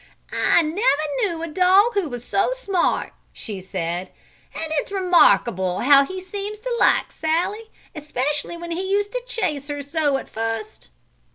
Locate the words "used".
8.91-9.11